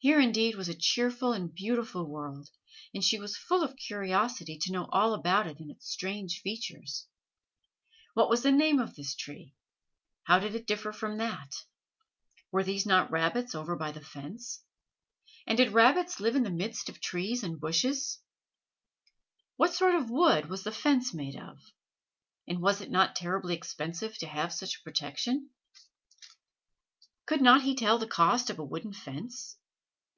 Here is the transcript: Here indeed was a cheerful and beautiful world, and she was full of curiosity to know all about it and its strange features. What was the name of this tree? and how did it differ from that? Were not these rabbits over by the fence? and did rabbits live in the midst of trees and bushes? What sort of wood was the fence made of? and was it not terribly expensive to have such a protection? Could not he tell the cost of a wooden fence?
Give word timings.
Here 0.00 0.20
indeed 0.20 0.54
was 0.54 0.68
a 0.68 0.76
cheerful 0.76 1.32
and 1.32 1.52
beautiful 1.52 2.06
world, 2.08 2.48
and 2.94 3.02
she 3.02 3.18
was 3.18 3.36
full 3.36 3.64
of 3.64 3.76
curiosity 3.76 4.56
to 4.56 4.70
know 4.70 4.86
all 4.92 5.12
about 5.12 5.48
it 5.48 5.58
and 5.58 5.72
its 5.72 5.90
strange 5.90 6.40
features. 6.40 7.08
What 8.14 8.30
was 8.30 8.44
the 8.44 8.52
name 8.52 8.78
of 8.78 8.94
this 8.94 9.16
tree? 9.16 9.42
and 9.54 9.54
how 10.22 10.38
did 10.38 10.54
it 10.54 10.68
differ 10.68 10.92
from 10.92 11.18
that? 11.18 11.52
Were 12.52 12.60
not 12.60 12.66
these 12.66 12.86
rabbits 12.86 13.56
over 13.56 13.74
by 13.74 13.90
the 13.90 14.00
fence? 14.00 14.62
and 15.48 15.58
did 15.58 15.72
rabbits 15.72 16.20
live 16.20 16.36
in 16.36 16.44
the 16.44 16.50
midst 16.50 16.88
of 16.88 17.00
trees 17.00 17.42
and 17.42 17.58
bushes? 17.58 18.20
What 19.56 19.74
sort 19.74 19.96
of 19.96 20.10
wood 20.10 20.48
was 20.48 20.62
the 20.62 20.70
fence 20.70 21.12
made 21.12 21.34
of? 21.34 21.58
and 22.46 22.62
was 22.62 22.80
it 22.80 22.92
not 22.92 23.16
terribly 23.16 23.56
expensive 23.56 24.16
to 24.18 24.28
have 24.28 24.54
such 24.54 24.76
a 24.76 24.82
protection? 24.84 25.50
Could 27.26 27.42
not 27.42 27.62
he 27.62 27.74
tell 27.74 27.98
the 27.98 28.06
cost 28.06 28.48
of 28.48 28.60
a 28.60 28.64
wooden 28.64 28.92
fence? 28.92 29.56